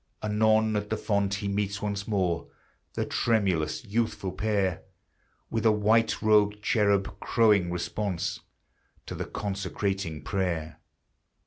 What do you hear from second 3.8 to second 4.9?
youthful pair,